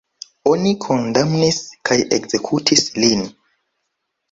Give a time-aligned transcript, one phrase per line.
[0.51, 1.59] Oni kondamnis
[1.91, 3.25] kaj ekzekutis lin.